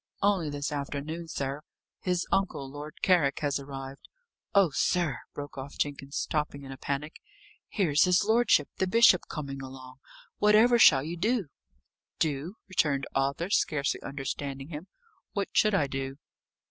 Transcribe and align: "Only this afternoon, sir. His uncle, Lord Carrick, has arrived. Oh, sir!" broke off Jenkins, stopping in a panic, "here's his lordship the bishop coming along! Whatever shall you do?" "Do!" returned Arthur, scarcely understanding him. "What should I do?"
"Only 0.23 0.49
this 0.49 0.71
afternoon, 0.71 1.27
sir. 1.27 1.61
His 1.99 2.25
uncle, 2.31 2.67
Lord 2.71 3.03
Carrick, 3.03 3.41
has 3.41 3.59
arrived. 3.59 4.09
Oh, 4.55 4.71
sir!" 4.73 5.19
broke 5.35 5.59
off 5.59 5.77
Jenkins, 5.77 6.15
stopping 6.17 6.63
in 6.63 6.71
a 6.71 6.77
panic, 6.77 7.21
"here's 7.67 8.05
his 8.05 8.23
lordship 8.23 8.67
the 8.77 8.87
bishop 8.87 9.27
coming 9.29 9.61
along! 9.61 9.97
Whatever 10.39 10.79
shall 10.79 11.03
you 11.03 11.17
do?" 11.17 11.49
"Do!" 12.17 12.55
returned 12.67 13.05
Arthur, 13.13 13.51
scarcely 13.51 14.01
understanding 14.01 14.69
him. 14.69 14.87
"What 15.33 15.49
should 15.53 15.75
I 15.75 15.85
do?" 15.85 16.15